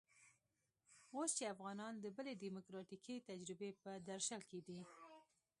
[1.15, 4.79] اوس چې افغانان د بلې ډيموکراتيکې تجربې په درشل کې دي.